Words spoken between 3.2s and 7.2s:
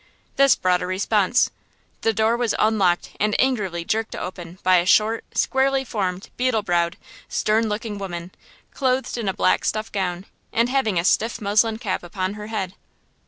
angrily jerked open by a short, squarely formed, beetle browed,